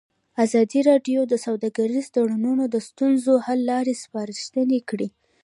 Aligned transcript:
ازادي 0.45 0.79
راډیو 0.89 1.19
د 1.27 1.33
سوداګریز 1.45 2.05
تړونونه 2.15 2.63
د 2.69 2.75
ستونزو 2.87 3.33
حل 3.45 3.59
لارې 3.71 3.93
سپارښتنې 4.03 4.79
کړي. 4.89 5.07